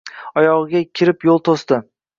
Oyog‘iga 0.43 0.81
kirib 1.01 1.29
yo‘l 1.31 1.47
to‘sdi. 1.51 1.85